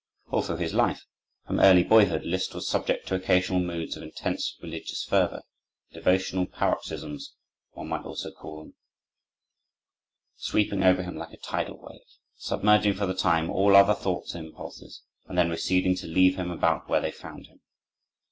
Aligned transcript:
All 0.31 0.41
through 0.41 0.55
his 0.57 0.73
life, 0.73 1.05
from 1.45 1.59
early 1.59 1.83
boyhood, 1.83 2.23
Liszt 2.23 2.55
was 2.55 2.67
subject 2.67 3.07
to 3.07 3.13
occasional 3.13 3.59
moods 3.59 3.95
of 3.95 4.01
intense 4.01 4.57
religious 4.59 5.03
fervor,—devotional 5.05 6.47
paroxysms, 6.47 7.35
one 7.73 7.89
might 7.89 8.01
almost 8.01 8.25
call 8.35 8.63
them,—sweeping 8.63 10.81
over 10.81 11.03
him 11.03 11.17
like 11.17 11.33
a 11.33 11.37
tidal 11.37 11.77
wave, 11.77 12.01
submerging, 12.35 12.95
for 12.95 13.05
the 13.05 13.13
time, 13.13 13.51
all 13.51 13.75
other 13.75 13.93
thoughts 13.93 14.33
and 14.33 14.47
impulses, 14.47 15.03
and 15.27 15.37
then 15.37 15.51
receding, 15.51 15.93
to 15.97 16.07
leave 16.07 16.35
him 16.35 16.49
about 16.49 16.89
where 16.89 16.99
they 17.01 17.11
found 17.11 17.45
him. 17.45 17.61